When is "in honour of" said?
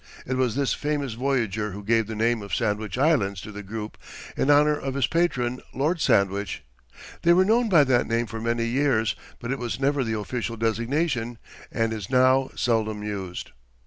4.35-4.95